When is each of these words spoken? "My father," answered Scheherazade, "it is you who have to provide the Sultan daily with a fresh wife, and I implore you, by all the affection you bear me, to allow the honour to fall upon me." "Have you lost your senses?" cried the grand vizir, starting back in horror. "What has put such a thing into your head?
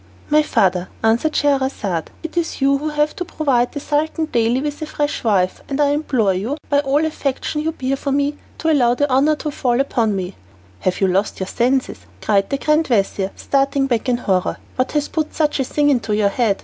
"My 0.31 0.41
father," 0.41 0.89
answered 1.03 1.35
Scheherazade, 1.35 2.09
"it 2.23 2.35
is 2.35 2.59
you 2.59 2.79
who 2.79 2.89
have 2.89 3.15
to 3.17 3.23
provide 3.23 3.71
the 3.71 3.79
Sultan 3.79 4.25
daily 4.25 4.59
with 4.59 4.81
a 4.81 4.87
fresh 4.87 5.23
wife, 5.23 5.61
and 5.69 5.79
I 5.79 5.89
implore 5.89 6.33
you, 6.33 6.57
by 6.71 6.79
all 6.79 7.01
the 7.01 7.05
affection 7.09 7.61
you 7.61 7.71
bear 7.71 8.11
me, 8.11 8.35
to 8.57 8.71
allow 8.71 8.95
the 8.95 9.07
honour 9.11 9.35
to 9.35 9.51
fall 9.51 9.79
upon 9.79 10.15
me." 10.15 10.33
"Have 10.79 11.01
you 11.01 11.07
lost 11.07 11.39
your 11.39 11.45
senses?" 11.45 11.99
cried 12.19 12.49
the 12.49 12.57
grand 12.57 12.87
vizir, 12.87 13.29
starting 13.35 13.85
back 13.85 14.09
in 14.09 14.17
horror. 14.17 14.57
"What 14.75 14.93
has 14.93 15.07
put 15.07 15.35
such 15.35 15.59
a 15.59 15.63
thing 15.63 15.91
into 15.91 16.15
your 16.15 16.29
head? 16.29 16.57